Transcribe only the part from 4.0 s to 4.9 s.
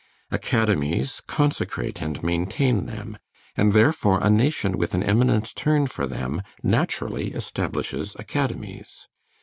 a nation